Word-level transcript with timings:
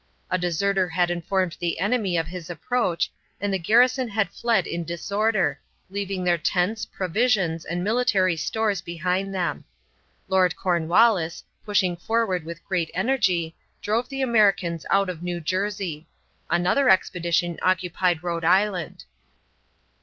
A 0.31 0.37
deserter 0.39 0.89
had 0.89 1.11
informed 1.11 1.57
the 1.59 1.79
enemy 1.79 2.17
of 2.17 2.25
his 2.25 2.49
approach 2.49 3.11
and 3.39 3.53
the 3.53 3.59
garrison 3.59 4.07
had 4.07 4.31
fled 4.31 4.65
in 4.65 4.83
disorder, 4.83 5.59
leaving 5.91 6.23
their 6.23 6.39
tents, 6.39 6.87
provisions, 6.87 7.65
and 7.65 7.83
military 7.83 8.35
stores 8.35 8.81
behind 8.81 9.31
them. 9.31 9.63
Lord 10.27 10.55
Cornwallis, 10.55 11.43
pushing 11.63 11.95
forward 11.95 12.45
with 12.45 12.65
great 12.65 12.89
energy, 12.95 13.55
drove 13.79 14.09
the 14.09 14.23
Americans 14.23 14.87
out 14.89 15.07
of 15.07 15.21
New 15.21 15.39
Jersey. 15.39 16.07
Another 16.49 16.89
expedition 16.89 17.59
occupied 17.61 18.23
Rhode 18.23 18.43
Island. 18.43 19.03